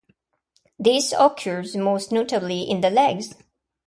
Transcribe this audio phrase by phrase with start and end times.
[0.79, 3.35] This occurs most notably in the legs.